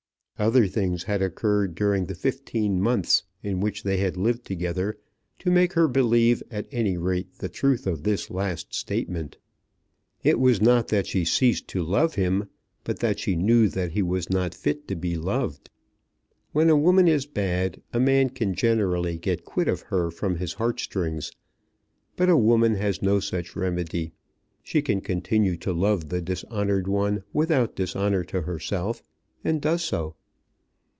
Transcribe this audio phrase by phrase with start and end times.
[0.39, 4.97] Other things had occurred during the fifteen months in which they had lived together
[5.37, 9.37] to make her believe at any rate the truth of this last statement.
[10.23, 12.49] It was not that she ceased to love him,
[12.83, 15.69] but that she knew that he was not fit to be loved.
[16.53, 20.53] When a woman is bad a man can generally get quit of her from his
[20.53, 21.31] heartstrings;
[22.15, 24.11] but a woman has no such remedy.
[24.63, 29.03] She can continue to love the dishonoured one without dishonour to herself,
[29.43, 30.15] and does so.